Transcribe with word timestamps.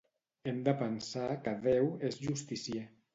Hem 0.51 0.61
de 0.67 0.71
pensar 0.79 1.27
que 1.47 1.53
Déu 1.65 1.91
és 2.09 2.17
justicier. 2.23 2.83